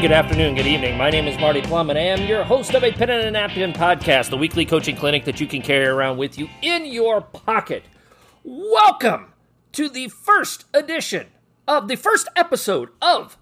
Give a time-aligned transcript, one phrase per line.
[0.00, 0.96] morning, good afternoon, good evening.
[0.96, 3.30] My name is Marty Plum, and I am your host of a Pen and a
[3.30, 7.20] Napkin podcast, the weekly coaching clinic that you can carry around with you in your
[7.20, 7.82] pocket.
[8.42, 9.34] Welcome
[9.72, 11.26] to the first edition
[11.68, 13.36] of the first episode of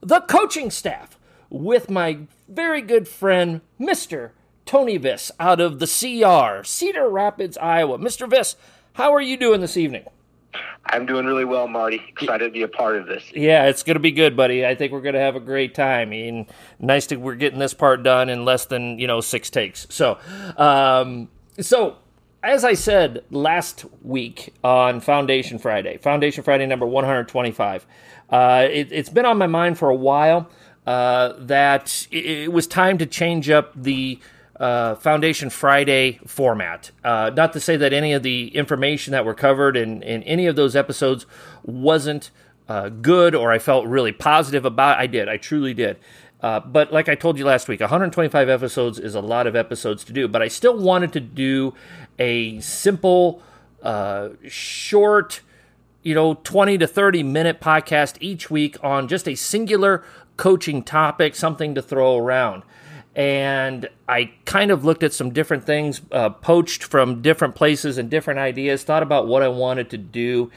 [0.00, 1.16] The Coaching Staff
[1.48, 4.30] with my very good friend, Mr.
[4.66, 7.98] Tony Viss, out of the CR, Cedar Rapids, Iowa.
[7.98, 8.28] Mr.
[8.28, 8.56] Viss,
[8.94, 10.06] how are you doing this evening?
[10.86, 12.02] I'm doing really well, Marty.
[12.08, 13.22] Excited to be a part of this.
[13.32, 14.66] Yeah, it's going to be good, buddy.
[14.66, 16.08] I think we're going to have a great time.
[16.08, 16.46] I mean,
[16.78, 19.86] nice to we're getting this part done in less than you know six takes.
[19.90, 20.18] So,
[20.56, 21.28] um,
[21.60, 21.96] so
[22.42, 27.86] as I said last week on Foundation Friday, Foundation Friday number 125,
[28.30, 30.48] uh, it, has been on my mind for a while
[30.86, 34.18] uh, that it, it was time to change up the
[34.60, 36.90] uh, Foundation Friday format.
[37.02, 40.46] Uh, not to say that any of the information that were covered in, in any
[40.46, 41.24] of those episodes
[41.64, 42.30] wasn't
[42.68, 44.98] uh, good or I felt really positive about.
[44.98, 45.28] I did.
[45.28, 45.96] I truly did.
[46.42, 50.04] Uh, but like I told you last week, 125 episodes is a lot of episodes
[50.04, 50.28] to do.
[50.28, 51.74] But I still wanted to do
[52.18, 53.42] a simple,
[53.82, 55.40] uh, short,
[56.02, 60.04] you know, 20 to 30 minute podcast each week on just a singular
[60.36, 62.62] coaching topic, something to throw around
[63.14, 68.08] and I kind of looked at some different things, uh, poached from different places and
[68.08, 70.50] different ideas, thought about what I wanted to do.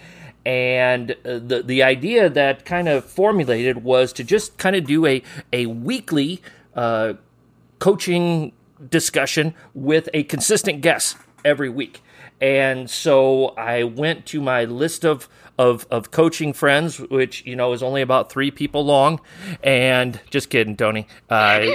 [0.45, 5.05] And uh, the, the idea that kind of formulated was to just kind of do
[5.05, 6.41] a, a weekly
[6.75, 7.13] uh,
[7.79, 8.51] coaching
[8.89, 12.01] discussion with a consistent guest every week.
[12.41, 17.73] And so I went to my list of of of coaching friends, which you know
[17.73, 19.21] is only about three people long.
[19.63, 21.07] And just kidding, Tony.
[21.29, 21.67] Uh,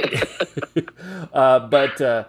[1.33, 2.25] uh, but uh,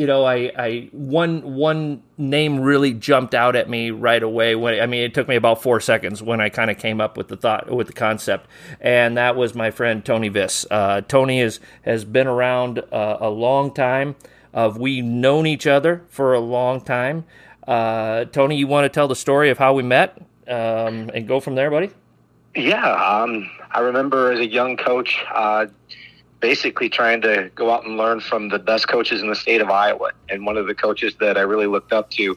[0.00, 4.54] you know, I, I one one name really jumped out at me right away.
[4.54, 7.18] When I mean, it took me about four seconds when I kind of came up
[7.18, 8.46] with the thought with the concept,
[8.80, 10.64] and that was my friend Tony Viss.
[10.70, 14.16] Uh, Tony is has been around uh, a long time.
[14.52, 17.24] Of we've known each other for a long time.
[17.70, 20.20] Uh, Tony, you want to tell the story of how we met?
[20.50, 21.90] um, and go from there, buddy?
[22.54, 25.66] Yeah, um, I remember as a young coach, uh,
[26.40, 29.70] basically trying to go out and learn from the best coaches in the state of
[29.70, 30.10] Iowa.
[30.28, 32.36] And one of the coaches that I really looked up to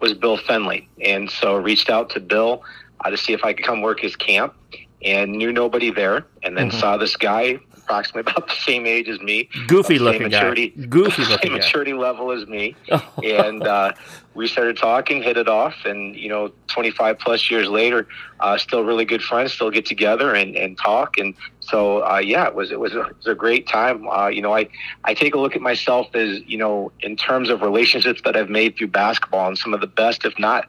[0.00, 0.86] was Bill Fenley.
[1.00, 2.62] And so reached out to Bill
[3.00, 4.54] uh, to see if I could come work his camp
[5.02, 6.26] and knew nobody there.
[6.42, 6.78] And then mm-hmm.
[6.78, 9.48] saw this guy approximately about the same age as me.
[9.66, 10.86] Goofy looking maturity, guy.
[10.86, 11.58] Goofy looking guy.
[11.58, 12.74] maturity level as me.
[13.22, 13.92] and uh,
[14.34, 18.08] we started talking, hit it off, and you know, 25 plus years later,
[18.40, 19.52] uh, still really good friends.
[19.52, 21.18] Still get together and, and talk.
[21.18, 24.08] And so, uh, yeah, it was it was a, it was a great time.
[24.08, 24.68] Uh, you know, I
[25.04, 28.50] I take a look at myself as you know, in terms of relationships that I've
[28.50, 30.66] made through basketball, and some of the best, if not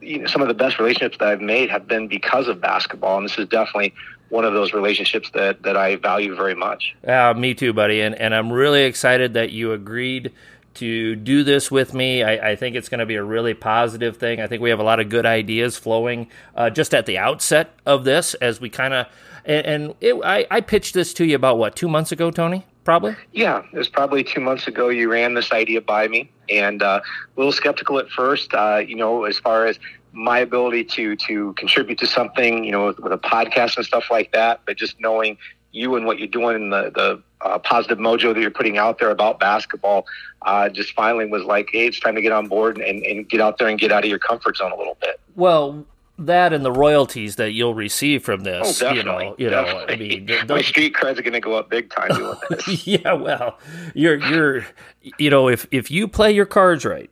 [0.00, 3.18] you know, some of the best relationships that I've made have been because of basketball,
[3.18, 3.94] and this is definitely
[4.30, 6.94] one of those relationships that that I value very much.
[7.06, 10.32] Uh, me too, buddy, and and I'm really excited that you agreed
[10.74, 12.22] to do this with me.
[12.22, 14.40] I, I think it's going to be a really positive thing.
[14.40, 17.74] I think we have a lot of good ideas flowing uh, just at the outset
[17.84, 19.06] of this as we kind of
[19.44, 22.66] and, and it, I, I pitched this to you about what two months ago, Tony.
[22.84, 23.14] Probably.
[23.32, 24.88] Yeah, it was probably two months ago.
[24.88, 28.54] You ran this idea by me, and uh, a little skeptical at first.
[28.54, 29.78] Uh, you know, as far as
[30.12, 34.04] my ability to to contribute to something, you know, with, with, a podcast and stuff
[34.10, 34.60] like that.
[34.66, 35.38] But just knowing
[35.72, 38.98] you and what you're doing and the the uh, positive mojo that you're putting out
[38.98, 40.06] there about basketball,
[40.42, 43.40] uh, just finally was like, hey, it's time to get on board and, and get
[43.40, 45.20] out there and get out of your comfort zone a little bit.
[45.36, 45.86] Well,
[46.18, 48.82] that and the royalties that you'll receive from this.
[48.82, 48.92] Oh.
[48.92, 51.90] You know, you know I mean, my street creds are going to go up big
[51.90, 52.86] time doing this.
[52.86, 53.58] yeah, well,
[53.94, 54.66] you're you're,
[55.18, 57.10] you know, if if you play your cards right,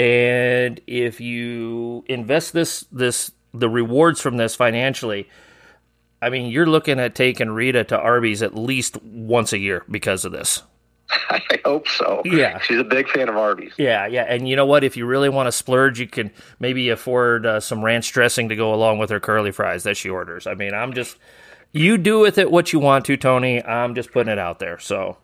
[0.00, 5.28] and if you invest this this the rewards from this financially,
[6.22, 10.24] I mean, you're looking at taking Rita to Arby's at least once a year because
[10.24, 10.62] of this.
[11.28, 12.22] I hope so.
[12.24, 13.74] Yeah, she's a big fan of Arby's.
[13.76, 14.84] Yeah, yeah, and you know what?
[14.84, 16.30] If you really want to splurge, you can
[16.60, 20.08] maybe afford uh, some ranch dressing to go along with her curly fries that she
[20.08, 20.46] orders.
[20.46, 21.18] I mean, I'm just
[21.72, 23.62] you do with it what you want to, Tony.
[23.62, 24.78] I'm just putting it out there.
[24.78, 25.18] So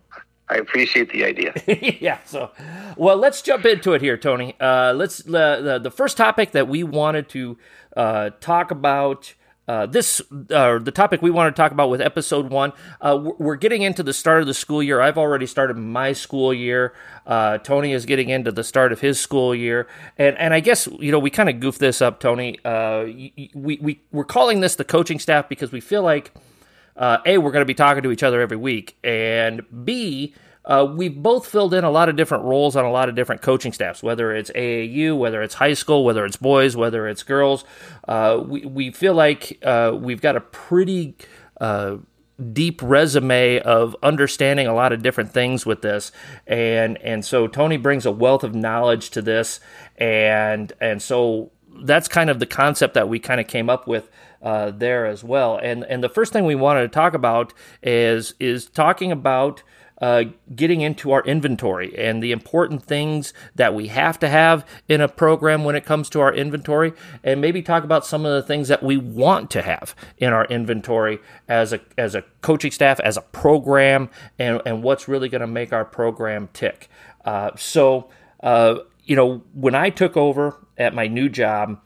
[0.48, 1.54] I appreciate the idea.
[2.00, 2.18] yeah.
[2.24, 2.50] So,
[2.96, 4.54] well, let's jump into it here, Tony.
[4.60, 7.58] Uh, let's uh, the the first topic that we wanted to
[7.96, 9.34] uh, talk about.
[9.68, 12.72] Uh, this uh, the topic we want to talk about with episode one.
[13.00, 15.00] Uh, we're getting into the start of the school year.
[15.00, 16.94] I've already started my school year.
[17.26, 20.86] Uh, Tony is getting into the start of his school year, and and I guess
[21.00, 22.60] you know we kind of goofed this up, Tony.
[22.64, 26.30] We we we're calling this the coaching staff because we feel like
[26.96, 30.34] uh, A, we're going to be talking to each other every week, and B,
[30.66, 33.40] uh, we've both filled in a lot of different roles on a lot of different
[33.40, 37.64] coaching staffs, whether it's AAU, whether it's high school, whether it's boys, whether it's girls.
[38.08, 41.14] Uh, we, we feel like uh, we've got a pretty
[41.60, 41.98] uh,
[42.52, 46.12] deep resume of understanding a lot of different things with this
[46.46, 49.58] and and so Tony brings a wealth of knowledge to this
[49.96, 51.50] and and so
[51.80, 54.10] that's kind of the concept that we kind of came up with
[54.42, 57.52] uh, there as well and and the first thing we wanted to talk about
[57.82, 59.62] is is talking about
[60.00, 60.24] uh,
[60.54, 65.08] getting into our inventory and the important things that we have to have in a
[65.08, 66.92] program when it comes to our inventory,
[67.24, 70.44] and maybe talk about some of the things that we want to have in our
[70.46, 71.18] inventory
[71.48, 75.46] as a as a coaching staff, as a program, and and what's really going to
[75.46, 76.88] make our program tick.
[77.24, 78.10] Uh, so,
[78.42, 81.80] uh, you know, when I took over at my new job.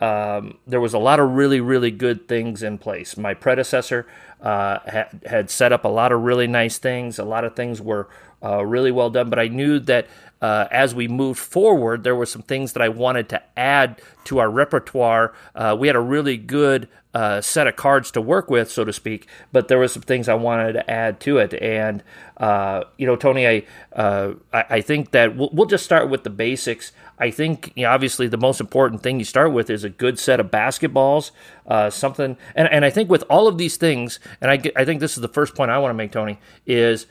[0.00, 3.16] Um, there was a lot of really, really good things in place.
[3.16, 4.06] My predecessor
[4.40, 7.18] uh, had, had set up a lot of really nice things.
[7.18, 8.08] A lot of things were
[8.42, 10.06] uh, really well done, but I knew that
[10.40, 14.38] uh, as we moved forward, there were some things that I wanted to add to
[14.38, 15.34] our repertoire.
[15.54, 18.92] Uh, we had a really good uh, set of cards to work with, so to
[18.92, 21.52] speak, but there were some things I wanted to add to it.
[21.60, 22.02] And
[22.36, 23.64] uh, you know, Tony, I,
[23.94, 26.92] I, I think that we'll, we'll just start with the basics.
[27.18, 30.18] I think you know, obviously the most important thing you start with is a good
[30.18, 31.32] set of basketballs,
[31.66, 32.38] uh, something.
[32.54, 35.20] And, and I think with all of these things, and I, I think this is
[35.20, 37.06] the first point I want to make, Tony, is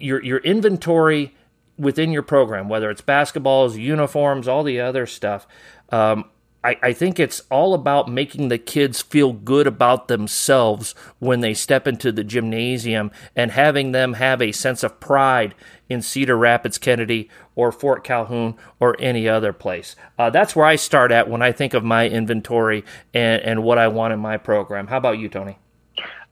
[0.00, 1.34] your your inventory
[1.78, 5.46] within your program, whether it's basketballs, uniforms, all the other stuff.
[5.90, 6.26] Um,
[6.62, 11.54] I, I think it's all about making the kids feel good about themselves when they
[11.54, 15.54] step into the gymnasium and having them have a sense of pride
[15.88, 19.96] in Cedar Rapids, Kennedy, or Fort Calhoun, or any other place.
[20.18, 23.78] Uh, that's where I start at when I think of my inventory and, and what
[23.78, 24.88] I want in my program.
[24.88, 25.58] How about you, Tony?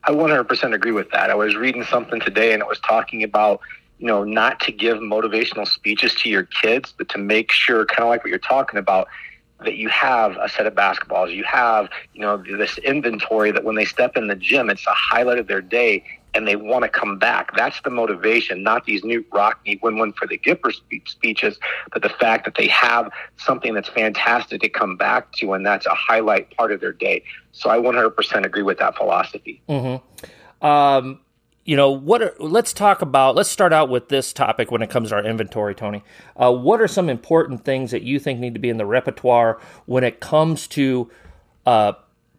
[0.09, 1.29] I 100% agree with that.
[1.29, 3.61] I was reading something today and it was talking about,
[3.99, 8.05] you know, not to give motivational speeches to your kids, but to make sure, kind
[8.05, 9.09] of like what you're talking about,
[9.65, 13.75] that you have a set of basketballs, you have, you know, this inventory that when
[13.75, 16.89] they step in the gym, it's a highlight of their day and they want to
[16.89, 17.57] come back.
[17.57, 20.73] That's the motivation, not these Knute Rockne win win for the Gipper
[21.07, 21.59] speeches,
[21.93, 25.87] but the fact that they have something that's fantastic to come back to, and that's
[25.87, 27.25] a highlight part of their day.
[27.53, 29.63] So I 100% agree with that philosophy.
[29.69, 30.65] Mm-hmm.
[30.65, 31.21] Um,
[31.69, 34.89] you know what are, let's talk about let's start out with this topic when it
[34.89, 36.03] comes to our inventory tony.
[36.35, 39.61] Uh, what are some important things that you think need to be in the repertoire
[39.85, 41.11] when it comes to
[41.67, 41.93] uh,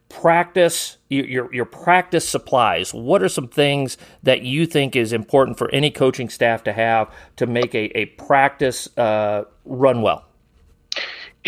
[0.09, 2.91] practice your, your practice supplies?
[2.91, 7.13] What are some things that you think is important for any coaching staff to have
[7.35, 10.25] to make a, a practice uh, run well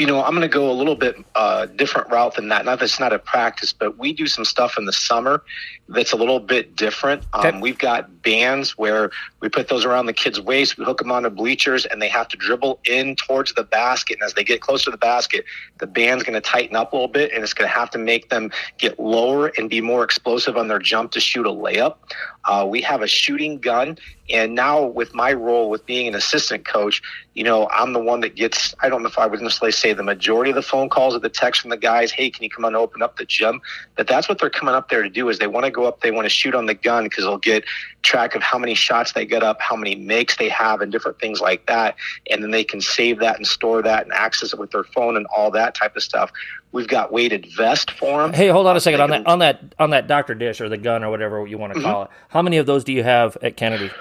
[0.02, 2.66] you know, I'm going to go a little bit uh, different route than that.
[2.66, 5.44] Not that it's not a practice, but we do some stuff in the summer
[5.90, 7.24] that's a little bit different.
[7.34, 7.60] Um, okay.
[7.60, 9.12] We've got bands where
[9.42, 12.28] we put those around the kids' waist, we hook them onto bleachers, and they have
[12.30, 14.16] to dribble in towards the basket.
[14.16, 15.46] And as they get closer to the basket,
[15.80, 17.98] the band's going to tighten up a little bit, and it's going to have to
[17.98, 21.98] make them get lower and be more explosive on their jump to shoot a layup.
[22.46, 23.98] Uh, we have a shooting gun,
[24.30, 27.02] and now with my role with being an assistant coach,
[27.34, 28.74] you know, I'm the one that gets.
[28.80, 31.20] I don't know if I would necessarily say the majority of the phone calls or
[31.20, 32.12] the texts from the guys.
[32.12, 33.62] Hey, can you come on and open up the gym?
[33.96, 35.30] But that's what they're coming up there to do.
[35.30, 37.38] Is they want to go up, they want to shoot on the gun because they'll
[37.38, 37.64] get
[38.02, 41.20] track of how many shots they get up, how many makes they have, and different
[41.20, 41.96] things like that.
[42.30, 45.18] And then they can save that and store that and access it with their phone
[45.18, 46.32] and all that type of stuff.
[46.72, 48.34] We've got weighted vest for them.
[48.34, 50.78] Hey, hold on a second on that on that on that Doctor Dish or the
[50.78, 52.14] gun or whatever you want to call mm-hmm.
[52.14, 52.20] it.
[52.30, 53.92] How many of those do you have at Kennedy?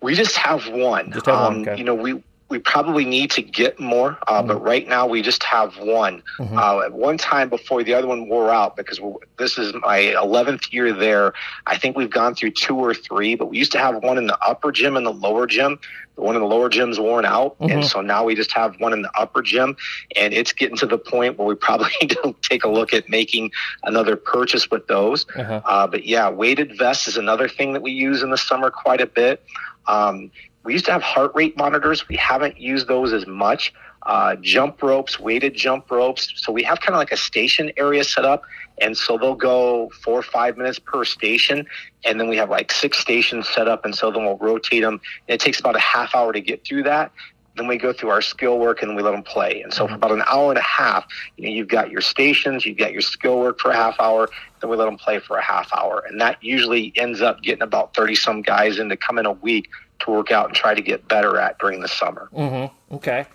[0.00, 1.12] We just have one.
[1.12, 1.68] Just have um, one.
[1.68, 1.78] Okay.
[1.78, 4.48] You know, we we probably need to get more, uh, mm-hmm.
[4.48, 6.22] but right now we just have one.
[6.38, 6.56] Mm-hmm.
[6.56, 9.00] Uh, at one time before the other one wore out, because
[9.36, 11.32] this is my 11th year there,
[11.66, 14.28] I think we've gone through two or three, but we used to have one in
[14.28, 15.80] the upper gym and the lower gym.
[16.14, 17.70] The one in the lower gym's worn out, mm-hmm.
[17.70, 19.76] and so now we just have one in the upper gym,
[20.16, 23.10] and it's getting to the point where we probably need to take a look at
[23.10, 23.50] making
[23.82, 25.26] another purchase with those.
[25.36, 25.60] Uh-huh.
[25.62, 29.02] Uh, but yeah, weighted vests is another thing that we use in the summer quite
[29.02, 29.44] a bit.
[29.88, 30.30] Um,
[30.66, 32.08] we used to have heart rate monitors.
[32.08, 33.72] We haven't used those as much.
[34.02, 36.32] Uh, jump ropes, weighted jump ropes.
[36.34, 38.42] So we have kind of like a station area set up.
[38.80, 41.66] And so they'll go four or five minutes per station.
[42.04, 43.84] And then we have like six stations set up.
[43.84, 45.00] And so then we'll rotate them.
[45.28, 47.12] And it takes about a half hour to get through that.
[47.56, 49.62] Then we go through our skill work and we let them play.
[49.62, 52.66] And so for about an hour and a half, you know, you've got your stations,
[52.66, 54.28] you've got your skill work for a half hour,
[54.60, 56.04] then we let them play for a half hour.
[56.08, 59.32] And that usually ends up getting about 30 some guys in to come in a
[59.32, 59.68] week
[60.00, 62.28] to work out and try to get better at during the summer.
[62.32, 62.94] Mm-hmm.
[62.96, 63.26] Okay.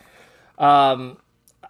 [0.58, 1.18] Um,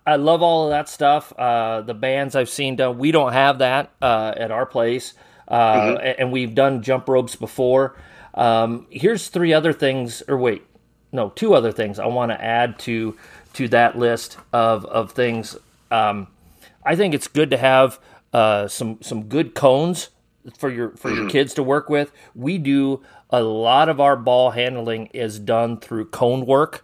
[0.05, 1.31] I love all of that stuff.
[1.37, 5.13] Uh, the bands I've seen done, we don't have that uh, at our place,
[5.47, 6.21] uh, mm-hmm.
[6.21, 7.95] and we've done jump ropes before.
[8.33, 10.63] Um, here's three other things, or wait,
[11.11, 13.17] no, two other things I want to add to
[13.53, 15.57] to that list of of things.
[15.89, 16.27] Um,
[16.85, 17.99] I think it's good to have
[18.33, 20.09] uh, some some good cones
[20.57, 22.11] for your for your kids to work with.
[22.33, 26.83] We do a lot of our ball handling is done through cone work.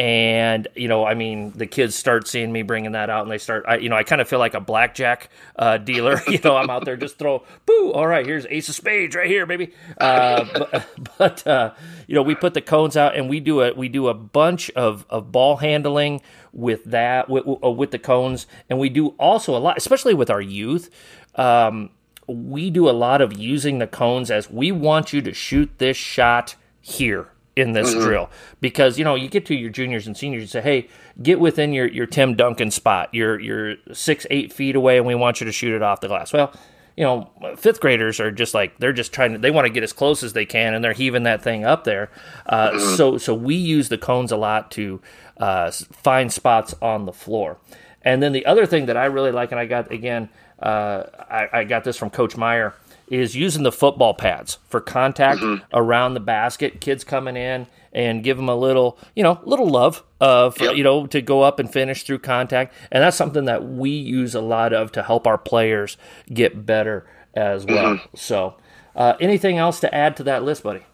[0.00, 3.36] And you know, I mean, the kids start seeing me bringing that out, and they
[3.36, 3.66] start.
[3.68, 6.22] I, you know, I kind of feel like a blackjack uh, dealer.
[6.26, 7.92] you know, I'm out there just throw, boo.
[7.92, 9.74] All right, here's Ace of Spades right here, baby.
[9.98, 10.86] Uh, but,
[11.18, 11.74] but uh,
[12.06, 14.70] you know, we put the cones out, and we do a we do a bunch
[14.70, 19.60] of of ball handling with that with, with the cones, and we do also a
[19.60, 20.88] lot, especially with our youth.
[21.34, 21.90] Um,
[22.26, 25.98] we do a lot of using the cones as we want you to shoot this
[25.98, 28.04] shot here in this mm-hmm.
[28.04, 28.30] drill.
[28.60, 30.88] Because you know you get to your juniors and seniors and say hey
[31.22, 33.08] get within your, your tim duncan spot.
[33.12, 36.08] You're you're six eight feet away and we want you to shoot it off the
[36.08, 36.32] glass.
[36.32, 36.52] Well
[36.96, 39.82] you know fifth graders are just like they're just trying to they want to get
[39.82, 42.10] as close as they can and they're heaving that thing up there.
[42.46, 42.96] Uh, mm-hmm.
[42.96, 45.00] so so we use the cones a lot to
[45.38, 47.58] uh, find spots on the floor.
[48.02, 50.30] And then the other thing that i really like and i got again
[50.60, 52.74] uh, I, I, got this from Coach Meyer,
[53.10, 55.64] is using the football pads for contact mm-hmm.
[55.74, 56.80] around the basket.
[56.80, 60.76] Kids coming in and give them a little, you know, little love of, yep.
[60.76, 62.72] you know, to go up and finish through contact.
[62.92, 65.96] And that's something that we use a lot of to help our players
[66.32, 67.96] get better as well.
[67.96, 68.16] Mm-hmm.
[68.16, 68.56] So,
[68.94, 70.84] uh, anything else to add to that list, buddy?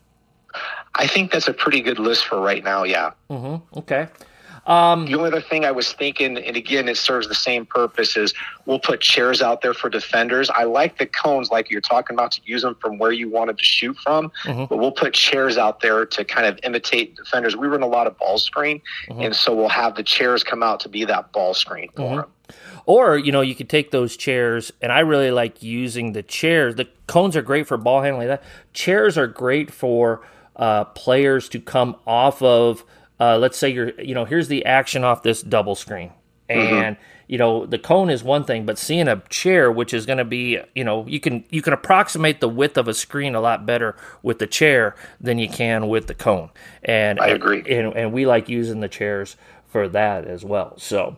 [0.94, 2.84] I think that's a pretty good list for right now.
[2.84, 3.10] Yeah.
[3.28, 3.78] Mm-hmm.
[3.78, 4.08] Okay.
[4.66, 8.16] Um, the only other thing I was thinking, and again, it serves the same purpose,
[8.16, 10.50] is we'll put chairs out there for defenders.
[10.50, 13.58] I like the cones, like you're talking about, to use them from where you wanted
[13.58, 14.64] to shoot from, mm-hmm.
[14.64, 17.56] but we'll put chairs out there to kind of imitate defenders.
[17.56, 19.22] We run a lot of ball screen, mm-hmm.
[19.22, 22.16] and so we'll have the chairs come out to be that ball screen for mm-hmm.
[22.16, 22.30] them.
[22.86, 26.76] Or, you know, you could take those chairs, and I really like using the chairs.
[26.76, 28.28] The cones are great for ball handling.
[28.28, 28.42] That
[28.72, 30.22] chairs are great for
[30.54, 32.84] uh, players to come off of
[33.20, 36.10] uh, let's say you're, you know, here's the action off this double screen.
[36.48, 36.74] Mm-hmm.
[36.74, 37.04] And, mm-hmm.
[37.26, 40.24] you know, the cone is one thing, but seeing a chair, which is going to
[40.24, 43.66] be, you know, you can, you can approximate the width of a screen a lot
[43.66, 46.50] better with the chair than you can with the cone.
[46.84, 47.64] And I agree.
[47.68, 49.36] And, and we like using the chairs
[49.68, 50.74] for that as well.
[50.78, 51.16] So,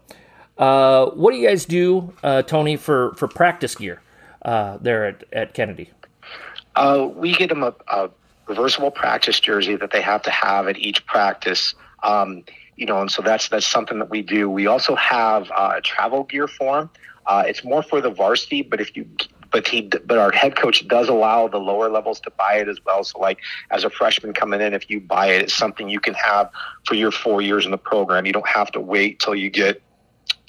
[0.57, 4.01] uh, what do you guys do, uh, Tony, for, for practice gear
[4.43, 5.91] uh, there at, at Kennedy?
[6.75, 8.11] Uh, we get them a, a
[8.49, 11.75] reversible practice jersey that they have to have at each practice.
[12.03, 12.45] Um,
[12.77, 14.49] you know, and so that's that's something that we do.
[14.49, 16.91] We also have uh, a travel gear form.
[17.27, 19.07] Uh, it's more for the varsity, but if you
[19.51, 22.79] but he but our head coach does allow the lower levels to buy it as
[22.85, 23.03] well.
[23.05, 23.39] So like
[23.71, 26.51] as a freshman coming in, if you buy it, it's something you can have
[26.87, 28.27] for your four years in the program.
[28.27, 29.83] You don't have to wait till you get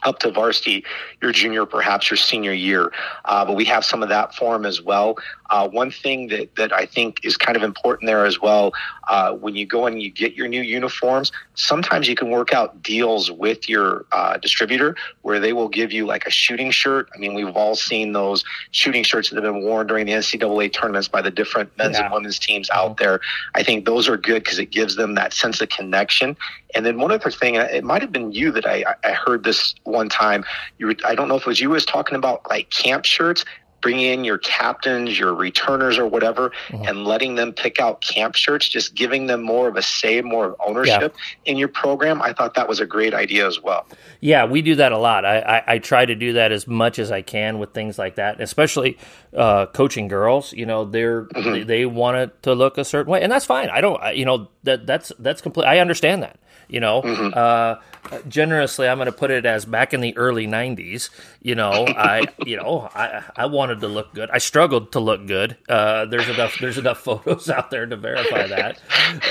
[0.04, 0.84] up to varsity
[1.22, 2.92] your junior, perhaps your senior year.
[3.26, 5.18] Uh, but we have some of that form as well.
[5.50, 8.72] Uh, one thing that, that I think is kind of important there as well,
[9.10, 12.82] uh, when you go and you get your new uniforms, sometimes you can work out
[12.84, 17.10] deals with your uh, distributor where they will give you like a shooting shirt.
[17.16, 20.72] I mean, we've all seen those shooting shirts that have been worn during the NCAA
[20.72, 22.06] tournaments by the different men's yeah.
[22.06, 23.20] and women's teams out there.
[23.56, 26.38] I think those are good because it gives them that sense of connection.
[26.76, 29.74] And then one other thing, it might have been you that I, I heard this
[29.84, 30.46] one time.
[30.78, 33.44] You were, I don't know if it was you was talking about like camp shirts
[33.82, 36.88] bring in your captains, your returners, or whatever, mm-hmm.
[36.88, 40.46] and letting them pick out camp shirts, just giving them more of a say, more
[40.48, 41.52] of ownership yeah.
[41.52, 42.22] in your program.
[42.22, 43.88] I thought that was a great idea as well.
[44.20, 45.26] Yeah, we do that a lot.
[45.26, 48.16] I, I, I try to do that as much as I can with things like
[48.16, 48.98] that, especially
[49.36, 50.54] uh, coaching girls.
[50.54, 51.52] You know, they're mm-hmm.
[51.52, 53.70] they, they want it to look a certain way, and that's fine.
[53.70, 55.66] I don't, you know, that that's that's complete.
[55.66, 56.38] I understand that.
[56.70, 57.32] You know, mm-hmm.
[57.36, 61.10] uh, generously, I'm going to put it as back in the early '90s.
[61.42, 64.30] You know, I, you know, I, I wanted to look good.
[64.32, 65.58] I struggled to look good.
[65.68, 68.80] Uh, there's enough, there's enough photos out there to verify that.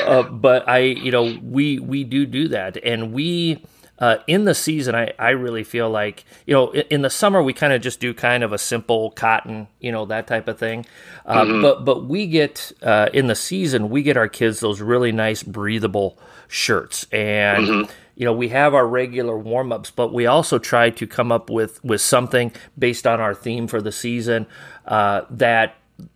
[0.04, 3.64] Uh, but I, you know, we we do do that, and we.
[3.98, 7.42] Uh, in the season, I, I really feel like, you know, in, in the summer,
[7.42, 10.58] we kind of just do kind of a simple cotton, you know, that type of
[10.58, 10.86] thing.
[11.26, 11.62] Uh, mm-hmm.
[11.62, 15.42] But but we get, uh, in the season, we get our kids those really nice,
[15.42, 17.06] breathable shirts.
[17.10, 17.92] And, mm-hmm.
[18.14, 21.50] you know, we have our regular warm ups, but we also try to come up
[21.50, 24.46] with, with something based on our theme for the season
[24.86, 25.74] uh, that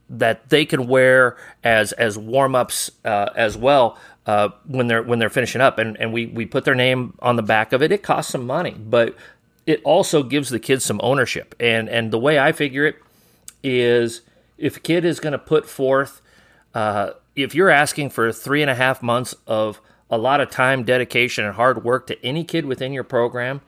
[0.09, 5.19] that they can wear as as warm ups uh, as well uh, when they're when
[5.19, 7.93] they're finishing up, and and we we put their name on the back of it.
[7.93, 9.17] It costs some money, but
[9.67, 11.55] it also gives the kids some ownership.
[11.59, 12.97] And and the way I figure it
[13.63, 14.23] is,
[14.59, 16.21] if a kid is going to put forth,
[16.75, 20.85] uh, if you're asking for three and a half months of a lot of time,
[20.85, 23.63] dedication, and hard work to any kid within your program,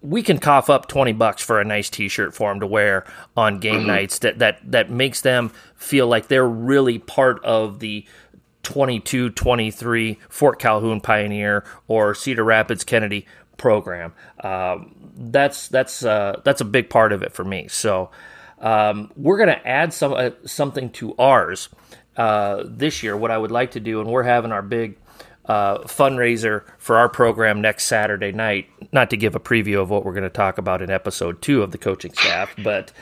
[0.00, 3.04] we can cough up 20 bucks for a nice t-shirt for them to wear
[3.36, 3.88] on game mm-hmm.
[3.88, 8.04] nights that, that that makes them feel like they're really part of the
[8.62, 13.26] 22 23 Fort Calhoun Pioneer or Cedar Rapids Kennedy
[13.56, 14.12] program.
[14.44, 17.66] Um, that's that's uh, that's a big part of it for me.
[17.68, 18.10] So
[18.60, 21.68] Um, we're going to add some uh, something to ours
[22.16, 23.16] uh, this year.
[23.16, 24.98] What I would like to do, and we're having our big
[25.48, 28.68] uh, fundraiser for our program next Saturday night.
[28.92, 31.62] Not to give a preview of what we're going to talk about in episode two
[31.62, 32.92] of the coaching staff, but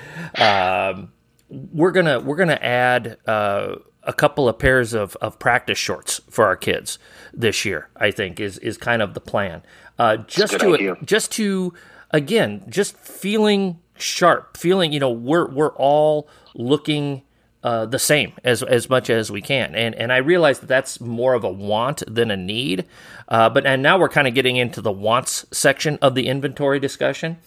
[0.41, 1.13] um,
[1.49, 6.45] we're gonna we're gonna add uh, a couple of pairs of, of practice shorts for
[6.45, 6.99] our kids
[7.35, 7.89] this year.
[7.97, 9.63] I think is is kind of the plan.
[9.99, 10.97] Uh, just to idea.
[11.05, 11.75] just to
[12.11, 17.23] again just feeling sharp, feeling you know we're we're all looking
[17.63, 19.75] uh, the same as as much as we can.
[19.75, 22.87] And and I realize that that's more of a want than a need.
[23.29, 26.79] Uh, but and now we're kind of getting into the wants section of the inventory
[26.79, 27.39] discussion.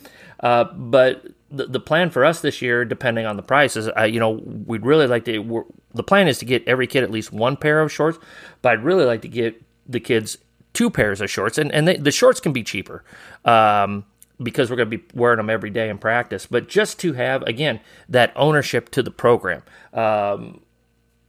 [0.42, 4.04] Uh, but the, the plan for us this year, depending on the price, is uh,
[4.04, 4.32] you know
[4.66, 5.66] we'd really like to.
[5.94, 8.20] The plan is to get every kid at least one pair of shorts,
[8.62, 10.38] but I'd really like to get the kids
[10.74, 13.04] two pairs of shorts, and and they, the shorts can be cheaper.
[13.46, 14.06] Um,
[14.42, 17.42] because we're going to be wearing them every day in practice, but just to have
[17.44, 19.64] again that ownership to the program.
[19.94, 20.62] Um,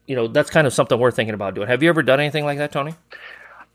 [0.07, 1.69] you know, that's kind of something we're thinking about doing.
[1.69, 2.95] Have you ever done anything like that, Tony?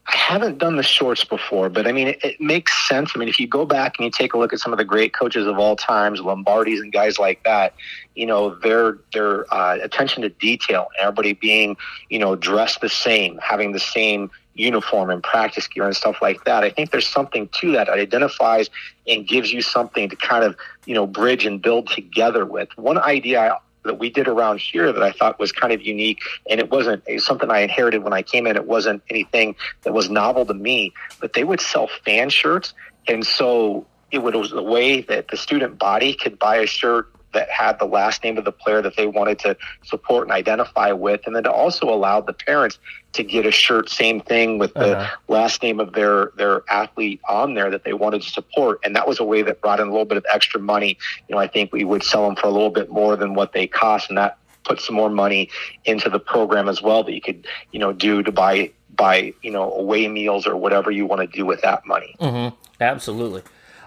[0.07, 3.13] I haven't done the shorts before, but I mean, it, it, makes sense.
[3.15, 4.85] I mean, if you go back and you take a look at some of the
[4.85, 7.73] great coaches of all times, Lombardi's and guys like that,
[8.13, 11.75] you know, their their uh, attention to detail, everybody being,
[12.09, 16.43] you know, dressed the same, having the same uniform and practice gear and stuff like
[16.45, 16.63] that.
[16.63, 17.87] I think there's something to that.
[17.87, 18.69] It identifies
[19.07, 22.69] and gives you something to kind of, you know, bridge and build together with.
[22.77, 26.19] One idea that we did around here that I thought was kind of unique,
[26.49, 28.55] and it wasn't something I inherited when I came in.
[28.55, 32.73] It wasn't anything that was novel to me, but they would sell fan shirts,
[33.07, 37.49] and so it was a way that the student body could buy a shirt that
[37.51, 41.21] had the last name of the player that they wanted to support and identify with,
[41.27, 42.79] and then to also allow the parents
[43.13, 45.15] to get a shirt, same thing with the uh-huh.
[45.27, 49.07] last name of their their athlete on there that they wanted to support, and that
[49.07, 50.97] was a way that brought in a little bit of extra money.
[51.27, 53.53] You know, I think we would sell them for a little bit more than what
[53.53, 55.49] they cost, and that put some more money
[55.85, 59.51] into the program as well that you could you know do to buy buy you
[59.51, 62.15] know away meals or whatever you want to do with that money.
[62.19, 62.55] Mm-hmm.
[62.81, 63.43] Absolutely.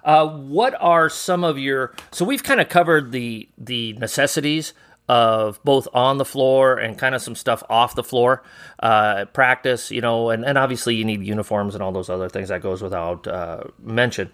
[0.09, 1.95] Uh, what are some of your?
[2.13, 4.73] So we've kind of covered the the necessities
[5.07, 8.43] of both on the floor and kind of some stuff off the floor
[8.81, 12.49] uh, practice, you know, and, and obviously you need uniforms and all those other things
[12.49, 14.31] that goes without uh, mention.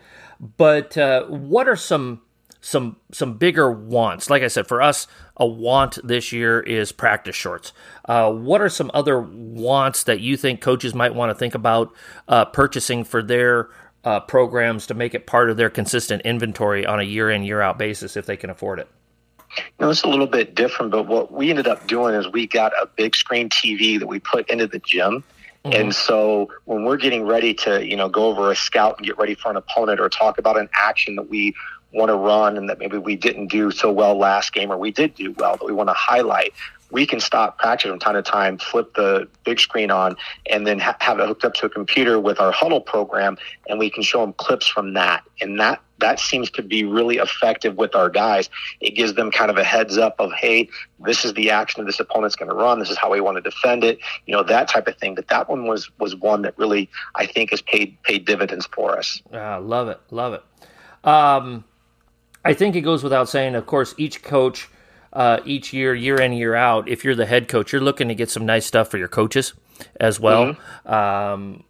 [0.57, 2.23] But uh, what are some
[2.61, 4.31] some some bigger wants?
[4.31, 5.07] Like I said, for us,
[5.37, 7.73] a want this year is practice shorts.
[8.05, 11.93] Uh, what are some other wants that you think coaches might want to think about
[12.29, 13.69] uh, purchasing for their
[14.05, 17.61] uh, programs to make it part of their consistent inventory on a year in year
[17.61, 18.89] out basis if they can afford it?
[19.57, 22.47] You know, it's a little bit different, but what we ended up doing is we
[22.47, 25.23] got a big screen TV that we put into the gym.
[25.65, 25.81] Mm-hmm.
[25.81, 29.17] And so when we're getting ready to, you know, go over a scout and get
[29.17, 31.55] ready for an opponent or talk about an action that we
[31.93, 34.91] want to run and that maybe we didn't do so well last game or we
[34.91, 36.53] did do well that we want to highlight,
[36.95, 40.17] we can stop practice from time to time, flip the big screen on,
[40.49, 43.37] and then ha- have it hooked up to a computer with our Hudl program,
[43.69, 45.25] and we can show them clips from that.
[45.41, 48.49] And that that seems to be really effective with our guys.
[48.81, 50.69] It gives them kind of a heads up of, hey,
[51.01, 52.79] this is the action this opponent's going to run.
[52.79, 53.99] This is how we want to defend it.
[54.27, 55.17] You know that type of thing.
[55.17, 58.97] But that one was was one that really I think has paid paid dividends for
[58.97, 59.21] us.
[59.33, 60.43] Uh, love it, love it.
[61.05, 61.65] Um,
[62.45, 63.57] I think it goes without saying.
[63.57, 64.69] Of course, each coach
[65.15, 68.15] uh, each year, year in, year out, if you're the head coach, you're looking to
[68.15, 69.55] get some nice stuff for your coaches
[69.97, 70.57] as well.
[70.87, 70.93] Mm-hmm.
[70.93, 71.65] Um,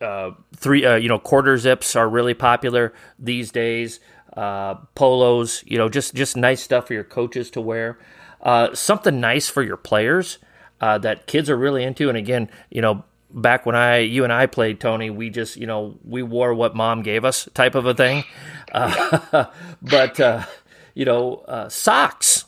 [0.00, 4.00] uh, three, uh, you know, quarter zips are really popular these days.
[4.36, 7.98] Uh, polos, you know, just just nice stuff for your coaches to wear.
[8.42, 10.38] Uh, something nice for your players
[10.80, 12.08] uh, that kids are really into.
[12.08, 15.66] And again, you know, back when I, you and I played Tony, we just, you
[15.66, 18.24] know, we wore what mom gave us type of a thing.
[18.72, 20.46] but
[20.94, 22.45] you know, socks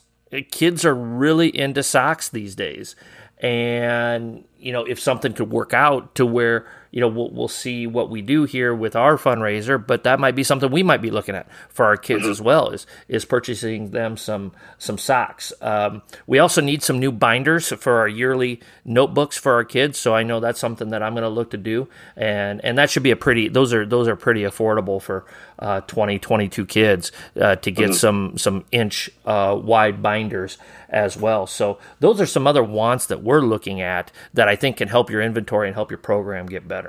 [0.51, 2.95] kids are really into socks these days.
[3.39, 7.85] And, you know, if something could work out to where you know, we'll, we'll see
[7.85, 11.11] what we do here with our fundraiser, but that might be something we might be
[11.11, 12.31] looking at for our kids mm-hmm.
[12.31, 15.53] as well is is purchasing them some some socks.
[15.61, 20.15] Um, we also need some new binders for our yearly notebooks for our kids, so
[20.15, 23.03] I know that's something that I'm going to look to do, and and that should
[23.03, 25.25] be a pretty those are those are pretty affordable for
[25.59, 27.93] uh, 20 22 kids uh, to get mm-hmm.
[27.93, 30.57] some some inch uh, wide binders
[30.89, 31.45] as well.
[31.45, 35.09] So those are some other wants that we're looking at that I think can help
[35.09, 36.88] your inventory and help your program get better.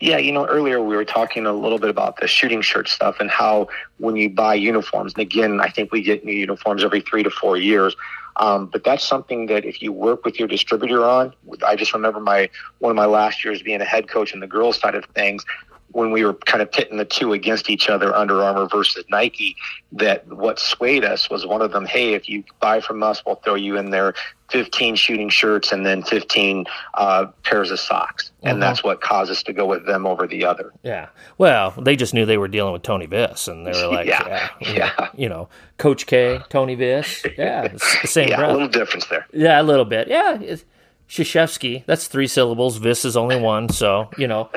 [0.00, 3.16] Yeah, you know, earlier we were talking a little bit about the shooting shirt stuff
[3.20, 7.00] and how when you buy uniforms, and again, I think we get new uniforms every
[7.00, 7.96] three to four years.
[8.38, 11.32] Um, but that's something that if you work with your distributor on,
[11.66, 14.46] I just remember my one of my last years being a head coach in the
[14.46, 15.44] girls side of things
[15.92, 19.56] when we were kind of pitting the two against each other, Under Armour versus Nike,
[19.92, 23.36] that what swayed us was one of them, hey, if you buy from us, we'll
[23.36, 24.12] throw you in there
[24.50, 28.30] 15 shooting shirts and then 15 uh, pairs of socks.
[28.42, 28.68] And Uh-huh.
[28.70, 30.70] that's what caused us to go with them over the other.
[30.82, 31.08] Yeah.
[31.38, 34.26] Well, they just knew they were dealing with Tony Viss, and they were like, Yeah.
[34.28, 35.08] yeah, you know- Yeah.
[35.16, 37.24] you know, Coach K, Tony Viss.
[37.38, 39.26] Yeah, it's the same Yeah, a little difference there.
[39.32, 40.08] Yeah, a little bit.
[40.08, 40.64] Yeah, it's
[41.08, 41.84] Krzyzewski.
[41.86, 42.78] That's three syllables.
[42.78, 43.68] Viss is only one.
[43.68, 44.50] So you know,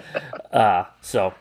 [0.51, 1.33] uh, so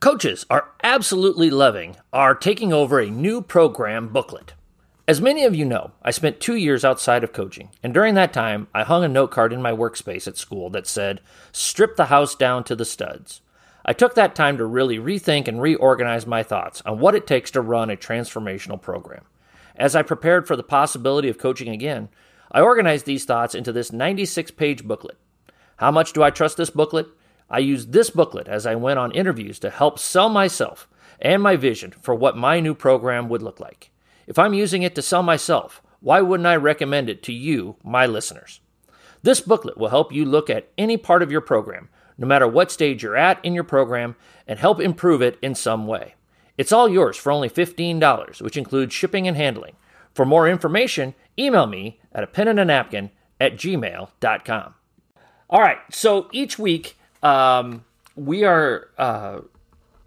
[0.00, 4.54] coaches are absolutely loving our taking over a new program booklet.
[5.08, 8.32] As many of you know, I spent two years outside of coaching, and during that
[8.32, 11.20] time, I hung a note card in my workspace at school that said,
[11.50, 13.40] Strip the house down to the studs.
[13.84, 17.50] I took that time to really rethink and reorganize my thoughts on what it takes
[17.50, 19.24] to run a transformational program.
[19.74, 22.08] As I prepared for the possibility of coaching again,
[22.52, 25.16] I organized these thoughts into this 96 page booklet.
[25.76, 27.08] How much do I trust this booklet?
[27.48, 30.86] I used this booklet as I went on interviews to help sell myself
[31.18, 33.90] and my vision for what my new program would look like.
[34.26, 38.06] If I'm using it to sell myself, why wouldn't I recommend it to you, my
[38.06, 38.60] listeners?
[39.22, 41.88] This booklet will help you look at any part of your program,
[42.18, 45.86] no matter what stage you're at in your program, and help improve it in some
[45.86, 46.14] way.
[46.58, 49.76] It's all yours for only $15, which includes shipping and handling.
[50.12, 54.74] For more information, email me at a pen and a napkin at gmail.com.
[55.50, 57.84] All right, so each week um,
[58.16, 59.40] we are uh,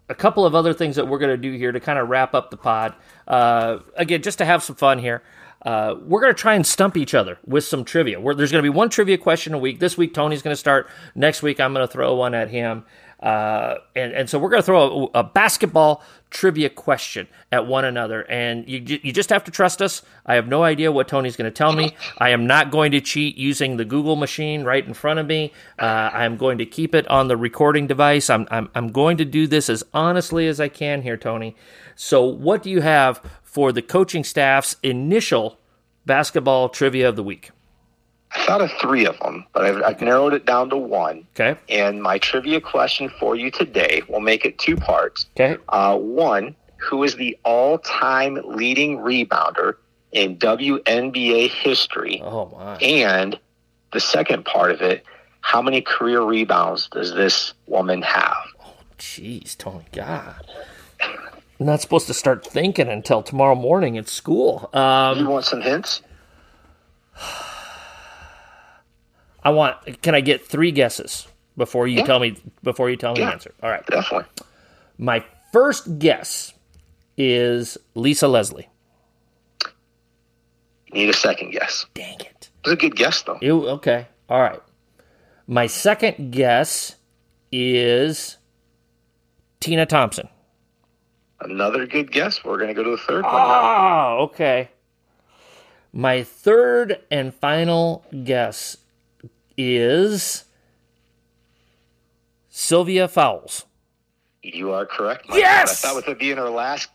[0.08, 2.34] a couple of other things that we're going to do here to kind of wrap
[2.34, 2.94] up the pod.
[3.26, 5.22] Uh, again, just to have some fun here.
[5.64, 8.20] Uh, we're going to try and stump each other with some trivia.
[8.20, 9.80] Where there's going to be one trivia question a week.
[9.80, 10.88] This week, Tony's going to start.
[11.14, 12.84] Next week, I'm going to throw one at him.
[13.20, 17.84] Uh, and, and so we're going to throw a, a basketball trivia question at one
[17.84, 18.22] another.
[18.30, 20.02] And you, you just have to trust us.
[20.26, 21.96] I have no idea what Tony's going to tell me.
[22.18, 25.52] I am not going to cheat using the Google machine right in front of me.
[25.78, 28.28] Uh, I'm going to keep it on the recording device.
[28.28, 31.56] I'm, I'm, I'm going to do this as honestly as I can here, Tony.
[31.94, 35.58] So, what do you have for the coaching staff's initial
[36.04, 37.50] basketball trivia of the week?
[38.36, 41.26] I thought of three of them, but I've, I've narrowed it down to one.
[41.38, 41.58] Okay.
[41.68, 45.26] And my trivia question for you today, we'll make it two parts.
[45.34, 45.56] Okay.
[45.70, 49.76] Uh, one, who is the all time leading rebounder
[50.12, 52.20] in WNBA history?
[52.22, 52.76] Oh, my.
[52.76, 53.38] And
[53.92, 55.04] the second part of it,
[55.40, 58.36] how many career rebounds does this woman have?
[58.64, 60.46] Oh, jeez, Tony, God.
[61.00, 64.68] I'm not supposed to start thinking until tomorrow morning at school.
[64.74, 66.02] Um, You want some hints?
[69.46, 70.02] I want.
[70.02, 72.06] Can I get three guesses before you Yeah.
[72.06, 73.26] tell me before you tell me Yeah.
[73.26, 73.54] the answer?
[73.62, 73.86] All right.
[73.86, 74.26] Definitely.
[74.98, 76.52] My first guess
[77.16, 78.68] is Lisa Leslie.
[80.92, 81.86] Need a second guess.
[81.94, 82.50] Dang it.
[82.64, 83.38] It was a good guess, though.
[83.40, 84.06] You okay?
[84.28, 84.60] All right.
[85.46, 86.96] My second guess
[87.52, 88.38] is
[89.60, 90.28] Tina Thompson.
[91.40, 92.42] Another good guess.
[92.44, 93.32] We're going to go to the third one.
[93.34, 94.70] Oh, okay.
[95.92, 98.76] My third and final guess
[99.56, 100.44] is
[102.48, 103.64] Sylvia Fowles.
[104.42, 105.28] You are correct.
[105.28, 105.38] Mike.
[105.38, 105.84] Yes!
[105.84, 106.88] I thought with it being her last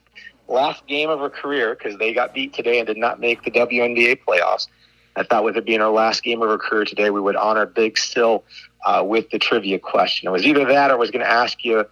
[0.48, 3.52] last game of her career because they got beat today and did not make the
[3.52, 4.68] WNBA playoffs.
[5.16, 7.66] I thought with it being her last game of her career today, we would honor
[7.66, 8.44] Big Syl
[8.86, 10.28] uh, with the trivia question.
[10.28, 11.86] It was either that or I was going to ask you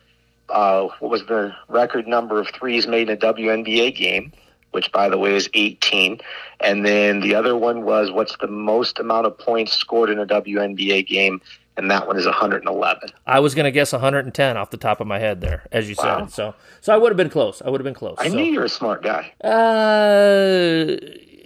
[0.49, 4.32] uh, what was the record number of threes made in a WNBA game,
[4.71, 6.19] which by the way is 18.
[6.62, 10.25] And then the other one was what's the most amount of points scored in a
[10.25, 11.41] WNBA game,
[11.77, 13.10] and that one is 111.
[13.25, 15.95] I was going to guess 110 off the top of my head there, as you
[15.97, 16.25] Wow.
[16.25, 16.32] said.
[16.34, 17.62] So, so I would have been close.
[17.62, 18.15] I would have been close.
[18.19, 18.36] I so.
[18.36, 19.32] knew you were a smart guy.
[19.43, 20.97] Uh,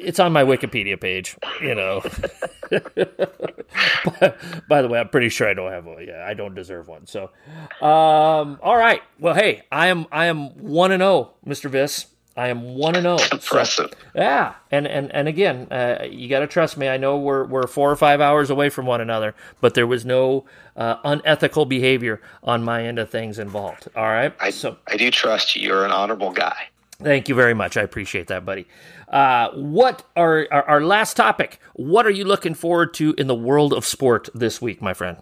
[0.06, 2.02] it's on my Wikipedia page, you know.
[2.72, 4.34] by,
[4.68, 6.04] by the way, I'm pretty sure I don't have one.
[6.06, 7.06] Yeah, I don't deserve one.
[7.08, 7.30] So,
[7.82, 9.02] um, all right.
[9.20, 11.70] Well, hey, I am I am one and zero, Mr.
[11.70, 12.08] Viss.
[12.36, 13.18] I am one and zero.
[13.18, 13.94] So, Impressive.
[14.16, 16.88] yeah, and and and again, uh, you got to trust me.
[16.88, 20.04] I know we're we're four or five hours away from one another, but there was
[20.04, 23.88] no uh, unethical behavior on my end of things involved.
[23.96, 24.34] All right.
[24.40, 25.62] I, so I do trust you.
[25.68, 26.70] You're an honorable guy.
[27.00, 27.76] Thank you very much.
[27.78, 28.66] I appreciate that, buddy.
[29.10, 31.60] Uh, what are our, our last topic?
[31.74, 35.18] What are you looking forward to in the world of sport this week, my friend?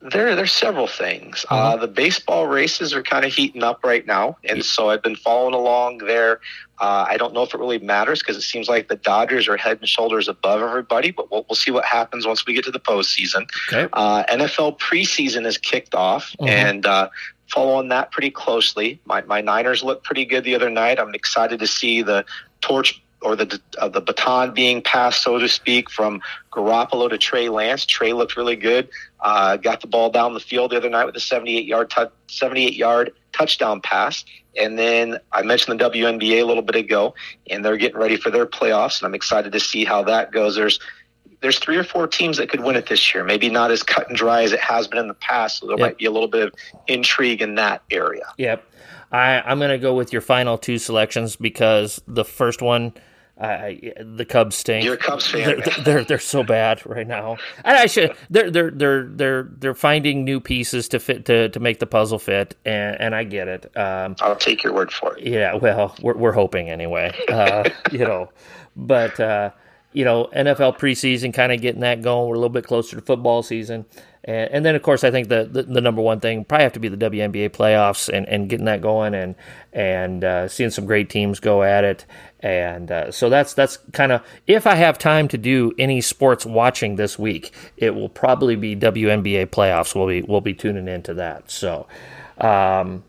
[0.00, 1.44] There, there's several things.
[1.50, 5.16] Uh, the baseball races are kind of heating up right now, and so I've been
[5.16, 6.40] following along there.
[6.80, 9.56] Uh, I don't know if it really matters because it seems like the Dodgers are
[9.56, 12.70] head and shoulders above everybody, but we'll, we'll see what happens once we get to
[12.70, 13.48] the postseason.
[13.72, 13.88] Okay.
[13.92, 16.48] Uh, NFL preseason is kicked off, Mhm.
[16.48, 17.08] and uh,
[17.48, 19.00] following that pretty closely.
[19.04, 21.00] My, my Niners looked pretty good the other night.
[21.00, 22.24] I'm excited to see the
[22.60, 26.20] torch or the uh, the baton being passed, so to speak, from
[26.52, 27.84] Garoppolo to Trey Lance.
[27.84, 28.88] Trey looked really good.
[29.20, 32.04] Uh, got the ball down the field the other night with a 78 yard t-
[32.28, 34.24] 78 yard touchdown pass.
[34.56, 37.14] And then I mentioned the WNBA a little bit ago,
[37.48, 40.56] and they're getting ready for their playoffs, and I'm excited to see how that goes.
[40.56, 40.80] There's
[41.40, 43.22] there's three or four teams that could win it this year.
[43.22, 45.60] Maybe not as cut and dry as it has been in the past.
[45.60, 45.86] So there yep.
[45.86, 46.54] might be a little bit of
[46.88, 48.26] intrigue in that area.
[48.38, 48.64] Yep.
[49.10, 52.92] I, I'm going to go with your final two selections because the first one
[53.40, 54.84] I, the Cubs stink.
[54.84, 55.60] You're a Cubs fan.
[55.60, 57.36] They're, they're, they're so bad right now.
[57.64, 61.60] And I should they're they're they're they're they're finding new pieces to fit to, to
[61.60, 63.76] make the puzzle fit, and, and I get it.
[63.76, 65.24] Um, I'll take your word for it.
[65.24, 67.16] Yeah, well, we're we're hoping anyway.
[67.28, 68.28] Uh, you know,
[68.76, 69.50] but uh,
[69.92, 72.28] you know, NFL preseason kind of getting that going.
[72.28, 73.86] We're a little bit closer to football season.
[74.24, 76.74] And, and then, of course, I think the, the, the, number one thing probably have
[76.74, 79.34] to be the WNBA playoffs and, and getting that going and
[79.72, 82.04] and uh, seeing some great teams go at it.
[82.40, 86.44] And uh, so that's that's kind of if I have time to do any sports
[86.44, 89.94] watching this week, it will probably be WNBA playoffs.
[89.94, 91.50] We'll be we'll be tuning into that.
[91.50, 91.86] So,
[92.38, 93.04] um,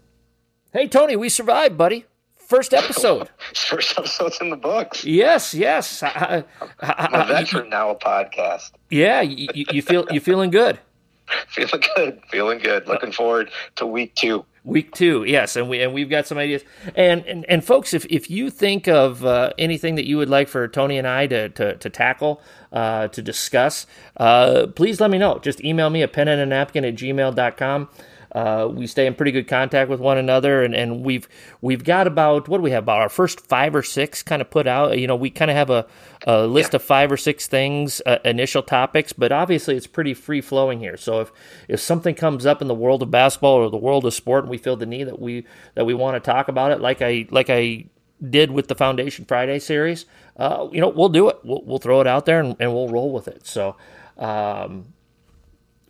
[0.72, 2.06] hey Tony, we survived, buddy.
[2.50, 3.30] First episode.
[3.54, 5.06] First episode's in the books.
[5.06, 6.02] Yes, yes.
[6.02, 6.44] I,
[6.80, 8.72] I'm a veteran now, a podcast.
[8.90, 10.80] Yeah, you, you feel you feeling good.
[11.48, 12.88] feeling good, feeling good.
[12.88, 14.46] Looking forward to week two.
[14.64, 16.64] Week two, yes, and we and we've got some ideas.
[16.96, 20.48] And and, and folks, if, if you think of uh, anything that you would like
[20.48, 22.42] for Tony and I to to, to tackle,
[22.74, 23.86] uh, to discuss,
[24.18, 25.38] uh, please let me know.
[25.38, 27.90] Just email me a pen and a napkin at gmail.com.
[28.32, 31.28] Uh, we stay in pretty good contact with one another, and, and we've
[31.62, 34.50] we've got about what do we have about our first five or six kind of
[34.50, 34.98] put out.
[35.00, 35.88] You know, we kind of have a,
[36.28, 36.78] a list yeah.
[36.78, 40.96] of five or six things, uh, initial topics, but obviously it's pretty free flowing here.
[40.96, 41.32] So if
[41.68, 44.52] if something comes up in the world of basketball or the world of sport, and
[44.52, 47.28] we feel the need that we that we want to talk about it, like I
[47.32, 47.86] like I
[48.30, 50.06] did with the Foundation Friday series,
[50.38, 51.39] uh, you know, we'll do it.
[51.44, 53.48] We'll, we'll throw it out there and, and we'll roll with it.
[53.48, 53.76] So.
[54.18, 54.94] Um,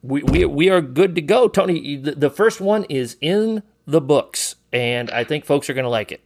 [0.01, 1.47] we, we, we are good to go.
[1.47, 5.83] Tony, the, the first one is in the books, and I think folks are going
[5.83, 6.21] to like it.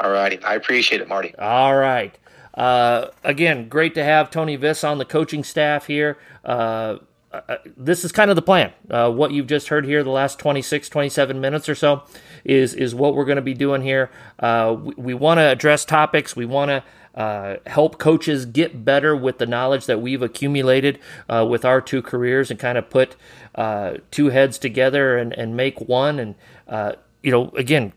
[0.00, 0.42] All righty.
[0.42, 1.34] I appreciate it, Marty.
[1.36, 2.16] All right.
[2.54, 6.18] Uh, again, great to have Tony Viss on the coaching staff here.
[6.44, 6.96] Uh,
[7.32, 8.72] uh, this is kind of the plan.
[8.90, 12.02] Uh, what you've just heard here, the last 26, 27 minutes or so,
[12.44, 14.10] is is what we're going to be doing here.
[14.38, 16.34] Uh, we, we want to address topics.
[16.34, 16.82] We want to
[17.14, 22.02] uh, help coaches get better with the knowledge that we've accumulated uh, with our two
[22.02, 23.16] careers and kind of put
[23.54, 26.18] uh, two heads together and, and make one.
[26.18, 26.34] And,
[26.68, 26.92] uh,
[27.22, 27.92] you know, again,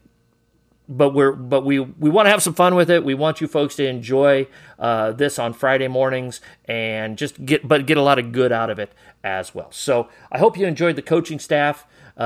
[0.90, 3.06] but we're but we we want to have some fun with it.
[3.06, 4.48] We want you folks to enjoy
[4.78, 8.70] uh, this on Friday mornings and just get but get a lot of good out
[8.70, 8.92] of it
[9.24, 9.72] as well.
[9.72, 11.86] So I hope you enjoyed the coaching staff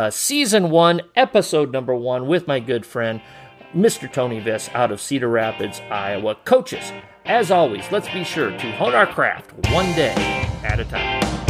[0.09, 3.21] season one, episode number one with my good friend
[3.75, 4.11] Mr.
[4.11, 6.35] Tony Viss out of Cedar Rapids, Iowa.
[6.45, 6.91] Coaches,
[7.25, 10.13] as always, let's be sure to hone our craft one day
[10.63, 11.46] at a time.